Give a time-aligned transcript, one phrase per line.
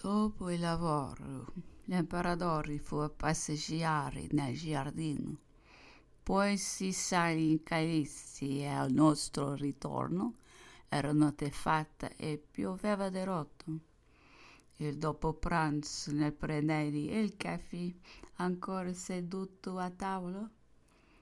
[0.00, 1.46] Dopo il lavoro,
[1.86, 5.36] l'imperatore fu a passeggiare nel giardino.
[6.22, 10.36] Poi si salì in calici e al nostro ritorno
[10.88, 13.78] era notte fatta e pioveva di rotto.
[14.76, 17.92] Il dopo pranzo nel prendere il caffè,
[18.36, 20.48] ancora seduto a tavola,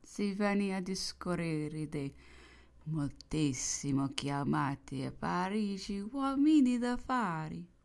[0.00, 2.14] si veniva a discorrere dei
[2.84, 7.78] moltissimo chiamati a Parigi uomini d'affari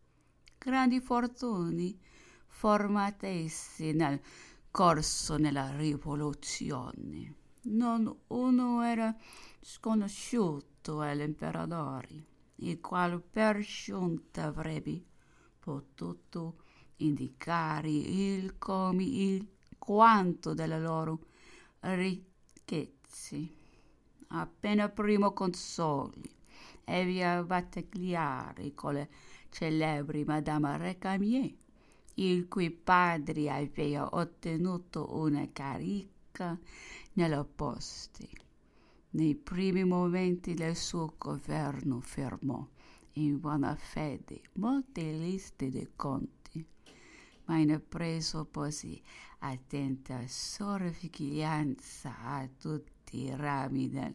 [0.66, 1.96] grandi fortuni
[2.48, 4.20] formatesi nel
[4.72, 7.36] corso della rivoluzione.
[7.66, 9.16] Non uno era
[9.62, 12.26] sconosciuto all'imperatore,
[12.56, 15.04] il quale per giunta avrebbe
[15.60, 16.64] potuto
[16.98, 19.48] indicare il come il
[19.78, 21.28] quanto delle loro
[21.82, 23.50] ricchezze.
[24.30, 26.35] Appena primo consoli
[26.86, 29.10] e via battagliare con le
[29.50, 31.54] celebri Madame Recamier,
[32.16, 36.58] il cui padre aveva ottenuto una carica
[37.14, 38.24] nella posta.
[39.12, 42.66] Nei primi momenti del suo governo fermò
[43.14, 46.66] in buona fede molte liste di conti,
[47.46, 49.02] ma in preso così
[49.40, 54.14] attenta sorveglianza a tutti i rami del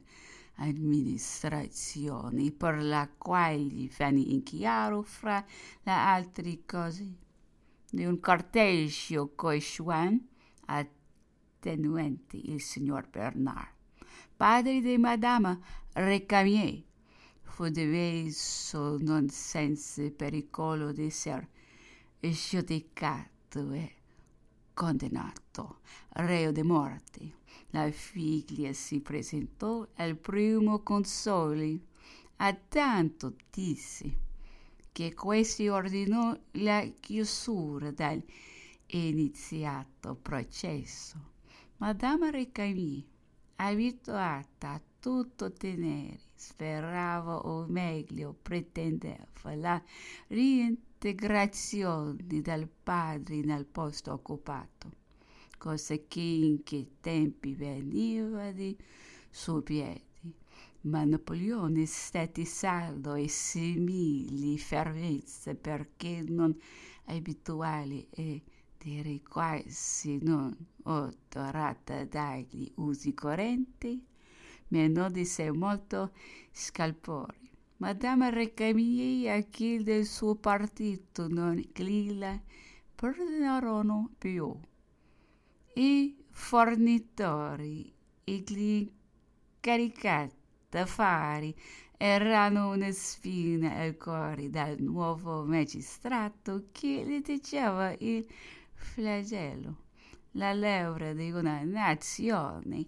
[0.60, 5.44] amministrazioni per la quale venne in chiaro fra
[5.82, 7.14] le altre cose.
[7.90, 10.28] Di un corteggio coichuan
[10.66, 13.74] attenuente il signor Bernard,
[14.36, 15.58] padre di Madame
[15.94, 16.84] Recamier,
[17.42, 21.48] fu diviso non senza pericolo di essere
[22.20, 23.99] giudicato e
[24.74, 25.78] condannato,
[26.10, 27.38] reo di morte
[27.70, 31.88] la figlia si presentò al primo console.
[32.36, 34.28] A tanto disse
[34.92, 41.28] che questi ordinò la chiusura dell'iniziato processo.
[41.76, 43.04] Madame Recamier,
[43.62, 49.82] abituata a tutto tenere, sperava o meglio pretendeva la
[50.28, 54.90] reintegrazione del padre nel posto occupato.
[55.58, 58.74] Cosa che in che tempi veniva di
[59.28, 60.08] suoi piedi.
[60.82, 66.58] Ma Napoleone stette saldo e simili fervenze perché non
[67.04, 68.40] abituali e
[68.82, 74.02] direi quasi non odorata dagli usi correnti,
[74.68, 76.12] meno di sé molto
[76.50, 77.38] scalpore.
[77.76, 82.40] Madame Recamier a chi del suo partito non glila
[82.94, 84.54] perdonarono più
[85.74, 87.92] i fornitori,
[88.24, 88.90] gli
[89.56, 90.34] incaricati
[90.68, 91.54] d'affari
[91.96, 98.26] erano una spina al cuore del nuovo magistrato che gli diceva il
[98.80, 99.76] flagello,
[100.32, 102.86] la levra di una nazione.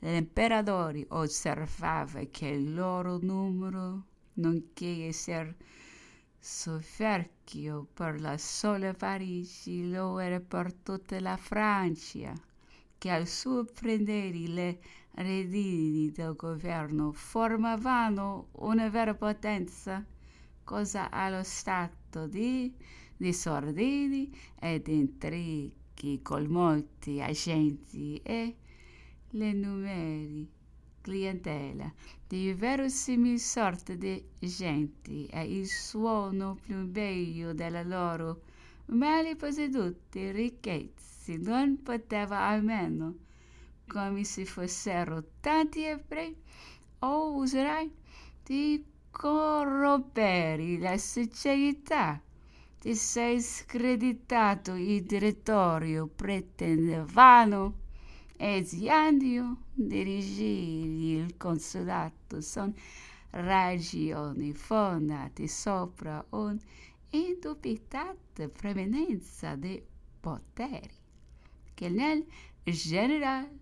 [0.00, 5.56] L'imperatore osservava che il loro numero, nonché essere
[6.38, 12.32] soverchio per la sola Parigi lo era per tutta la Francia,
[12.96, 14.80] che al suo prendere le
[15.12, 20.04] redini del governo formavano una vera potenza,
[20.64, 22.72] cosa allo stato di
[23.16, 28.56] disordini ed intrighi con molti agenti e
[29.30, 30.48] le numeri
[31.00, 31.92] clientela
[32.26, 38.42] di verosimili sorte di genti e il suono più bello della loro
[38.86, 43.14] male posseduti ricchezze non poteva almeno
[43.86, 46.36] come se fossero tanti ebrei
[47.00, 47.90] o userai
[48.44, 52.20] di corrompere la società
[52.78, 57.88] ti sei screditato il direttorio pretendevano
[58.42, 62.40] Eziandio dirigì il consolato.
[62.40, 62.72] Sono
[63.32, 69.84] ragioni fondate sopra un'indubitata preminenza dei
[70.18, 70.88] poteri
[71.74, 72.24] che nel
[72.64, 73.58] generale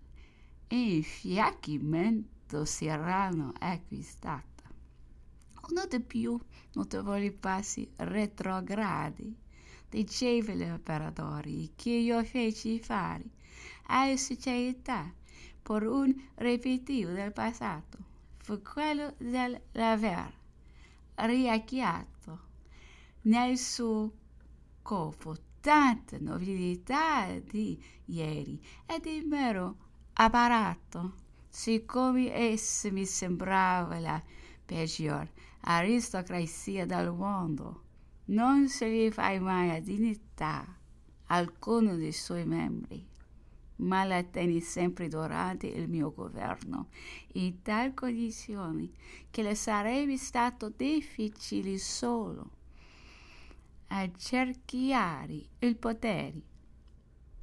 [0.69, 4.48] infiacchimento si erano acquistata.
[5.71, 6.37] Dei più
[6.73, 9.35] notevoli passi retrogradi.
[9.87, 13.23] Diceva l'imperatore che io feci fare
[13.85, 15.11] alla società
[15.61, 17.97] per un ripetitivo del passato.
[18.37, 20.33] Fu quello dell'aver
[21.15, 22.39] riacchiato
[23.21, 24.11] nel suo
[24.81, 25.35] corpo.
[25.61, 29.75] Tanta nobiltà di ieri e di mero
[30.13, 31.13] apparato,
[31.49, 34.23] siccome essa mi sembrava la
[34.69, 35.27] peggior
[35.61, 37.81] aristocrazia del mondo.
[38.25, 40.63] Non se gli fa mai a dignità
[41.25, 43.03] alcuno dei suoi membri,
[43.77, 46.89] ma la tenni sempre durante il mio governo
[47.33, 48.93] in tal condizioni
[49.31, 52.51] che le sarebbe stato difficile solo
[53.87, 56.41] accerchiare il potere